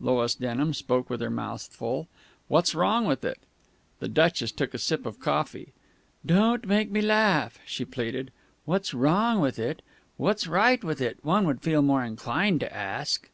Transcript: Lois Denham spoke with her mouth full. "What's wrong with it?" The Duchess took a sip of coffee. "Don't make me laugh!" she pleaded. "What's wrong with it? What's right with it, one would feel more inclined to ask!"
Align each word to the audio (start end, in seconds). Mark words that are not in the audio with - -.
Lois 0.00 0.34
Denham 0.34 0.72
spoke 0.72 1.10
with 1.10 1.20
her 1.20 1.28
mouth 1.28 1.66
full. 1.66 2.08
"What's 2.48 2.74
wrong 2.74 3.04
with 3.04 3.22
it?" 3.22 3.38
The 3.98 4.08
Duchess 4.08 4.50
took 4.50 4.72
a 4.72 4.78
sip 4.78 5.04
of 5.04 5.20
coffee. 5.20 5.74
"Don't 6.24 6.64
make 6.66 6.90
me 6.90 7.02
laugh!" 7.02 7.58
she 7.66 7.84
pleaded. 7.84 8.32
"What's 8.64 8.94
wrong 8.94 9.40
with 9.40 9.58
it? 9.58 9.82
What's 10.16 10.46
right 10.46 10.82
with 10.82 11.02
it, 11.02 11.18
one 11.22 11.44
would 11.46 11.60
feel 11.60 11.82
more 11.82 12.02
inclined 12.02 12.60
to 12.60 12.74
ask!" 12.74 13.28